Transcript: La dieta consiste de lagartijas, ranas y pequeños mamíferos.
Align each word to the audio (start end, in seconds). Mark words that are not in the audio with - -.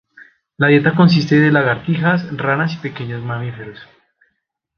La 0.57 0.65
dieta 0.69 0.95
consiste 0.95 1.35
de 1.39 1.51
lagartijas, 1.51 2.27
ranas 2.35 2.73
y 2.73 2.77
pequeños 2.77 3.21
mamíferos. 3.23 3.77